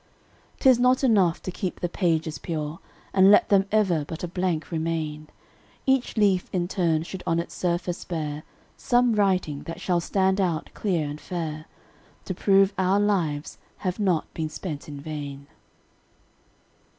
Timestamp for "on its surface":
7.27-8.03